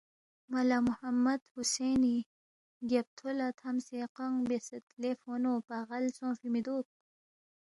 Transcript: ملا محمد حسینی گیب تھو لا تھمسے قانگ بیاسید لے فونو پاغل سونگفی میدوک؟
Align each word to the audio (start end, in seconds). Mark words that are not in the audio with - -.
ملا 0.51 0.77
محمد 0.89 1.39
حسینی 1.53 2.17
گیب 2.89 3.07
تھو 3.17 3.27
لا 3.37 3.47
تھمسے 3.59 3.99
قانگ 4.15 4.37
بیاسید 4.47 4.83
لے 5.01 5.11
فونو 5.21 5.53
پاغل 5.69 6.03
سونگفی 6.17 6.47
میدوک؟ 6.53 6.85